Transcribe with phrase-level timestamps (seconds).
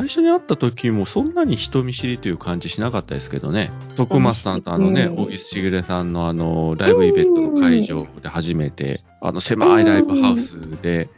[0.00, 3.70] 最初に会った時もそんなに人見知りという感じしなかったですけどね。
[3.96, 11.10] 徳松さんとあのね、うん大石しげるさんのあの、ライブイベントの会場で初めて、あの狭いライブハウスで、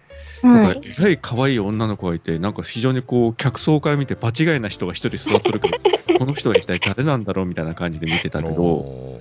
[0.42, 0.80] なんか、はい。
[0.84, 5.78] えらい可愛い女の子がいて、なんか非常にこう、客層から見て場違いな人が一人座ってるけど、
[6.18, 9.20] この人は一体誰なんだろうみたいな感じで見てたけど、お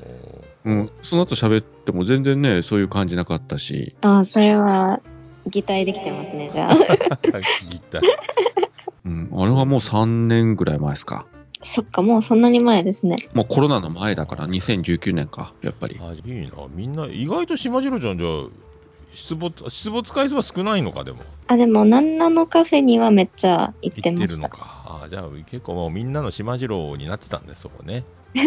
[0.65, 5.01] うん、その後喋っても全然ね、そういう感じなかったし、あ、それは、
[5.47, 6.73] 擬態できてますね、じゃあ。
[6.73, 8.01] ーギター。
[9.31, 11.25] うん、あれはもう3年ぐらい前ですか。
[11.63, 13.29] そっか、もうそんなに前ですね。
[13.33, 15.99] もうコロナの前だから2019年か、やっぱり。
[16.01, 16.51] あいいな。
[16.73, 18.47] みんな、意外と島次郎ちゃんじゃあ、
[19.13, 21.19] 出没、出没回数は少ないのか、でも。
[21.47, 24.39] あ、でも、なんなのカフェにはめっちゃ行って行ってる。
[24.39, 24.81] のか。
[25.03, 28.03] あじゃあ結構もうみんなの島次郎になってたんで、そこね。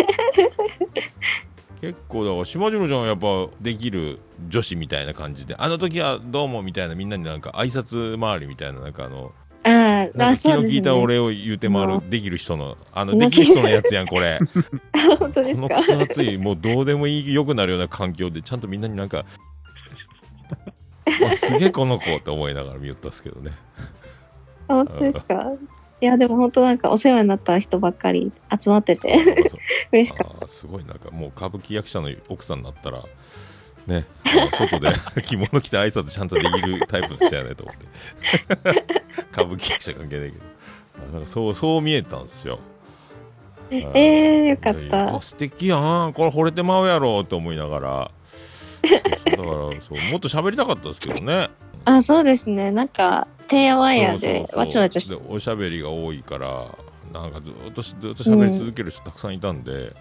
[1.80, 4.18] 結構だから島次郎ちゃんはやっぱできる
[4.48, 9.32] 女子みたいな感じであの時はどうもみたいなみんなになんか挨拶回りみたいななんかあの
[9.64, 10.68] あなんあ、か気のあそうですね。
[10.72, 14.38] 利いたお礼を言うて回るできる人のあのできる人のやつやんこれ。
[15.18, 15.68] 本当ですか？
[15.68, 19.24] このくそ暑いもうどうでもいい良くなるような環境でちゃんとみんなになんか
[21.30, 23.52] あすげえこの子って思いながら見よったんですけどね。
[24.68, 25.52] あ本当ですか？
[26.00, 28.30] いや、でも本当なんかお世話になった人ばっかり
[28.62, 29.16] 集まってて
[29.92, 33.02] 嬉しかっあーすごいなんかもう歌舞伎役者の奥さんになったら
[33.86, 34.04] ね
[34.52, 34.88] 外で
[35.22, 39.03] 着物着て挨拶ちゃんとできるタイプの人やねと思って
[39.34, 40.44] 歌舞伎役者関係ないけど
[41.10, 42.60] あなんかそうそう見えたんですよ
[43.70, 43.76] た。
[43.76, 45.20] えー、よかったや。
[45.20, 48.10] 素敵やんこれ惚れてまうやろと思いながら
[48.84, 51.50] そうそうだからそうもっと喋りたかったですけどね
[51.84, 52.70] あ、そうですね。
[52.70, 56.66] なんか、てんやわんやでわちゃわちゃしでおしゃべりが多いから
[57.12, 59.94] なんかずっとずっと喋り続ける人たくさんいたんで、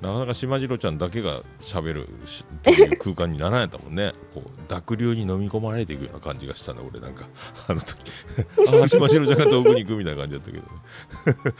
[0.00, 4.12] なかなか島次郎ちゃんだけが喋るしっていう空間にならんやったもんね。
[4.34, 7.26] こう濁流に飲み込まれていくような感じがしたね俺なんか。
[7.68, 7.96] あの時。
[8.66, 10.64] ああ島次郎ちゃんが遠くに行くみたいな感じだったけど。
[10.64, 11.54] ね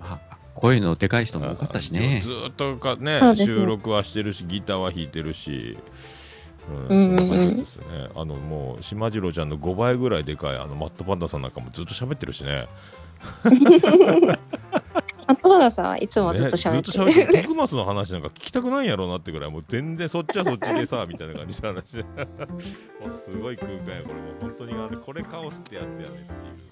[0.00, 0.20] あ
[0.54, 2.20] 声のでかい人も多かったしね。
[2.22, 2.30] ず。
[2.30, 3.36] ーっとかねね。
[3.36, 5.78] 収録はしてるしギターは弾いてるし、
[6.68, 7.12] ううんうん。
[7.12, 7.84] うんそんな感じですね。
[8.16, 12.66] あのもう島次郎ちゃんの5倍ぐらいでかいあのマットパンダさんなんかもずっと喋ってるしね
[15.26, 17.24] あとはさんはいつもずっとねずっと喋ってる。
[17.24, 22.08] 喋ってる徳松の話なんか聞きたくないんやろうなってぐらいもう全然そっちはそっちでさみたいな感じの話でも
[23.08, 26.63] うすごい空間やこれもう本当にあれこれカオスってやつやねっていう